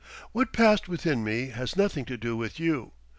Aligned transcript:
What 0.31 0.51
passed 0.51 0.89
within 0.89 1.23
me 1.23 1.49
has 1.49 1.75
nothing 1.75 2.05
to 2.05 2.17
do 2.17 2.35
with 2.35 2.59
you. 2.59 2.93